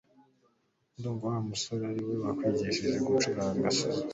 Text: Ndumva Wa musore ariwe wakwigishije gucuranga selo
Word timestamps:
Ndumva 0.97 1.25
Wa 1.33 1.39
musore 1.49 1.83
ariwe 1.91 2.15
wakwigishije 2.23 2.97
gucuranga 3.07 3.67
selo 3.77 4.01